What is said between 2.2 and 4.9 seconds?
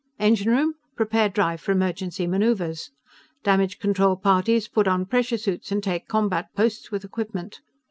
maneuvers! Damage control parties, put